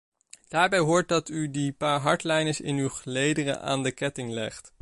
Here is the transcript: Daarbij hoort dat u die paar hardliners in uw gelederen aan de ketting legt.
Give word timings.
Daarbij 0.47 0.79
hoort 0.79 1.07
dat 1.07 1.29
u 1.29 1.51
die 1.51 1.71
paar 1.73 1.99
hardliners 1.99 2.61
in 2.61 2.75
uw 2.75 2.89
gelederen 2.89 3.61
aan 3.61 3.83
de 3.83 3.91
ketting 3.91 4.31
legt. 4.31 4.73